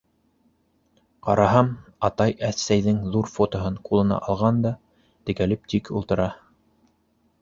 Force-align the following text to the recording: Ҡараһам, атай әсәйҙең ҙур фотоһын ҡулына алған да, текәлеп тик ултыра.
Ҡараһам, 1.27 1.67
атай 2.09 2.33
әсәйҙең 2.49 3.03
ҙур 3.17 3.29
фотоһын 3.35 3.77
ҡулына 3.91 4.19
алған 4.33 4.65
да, 4.67 4.75
текәлеп 5.29 5.71
тик 5.75 5.93
ултыра. 6.01 6.27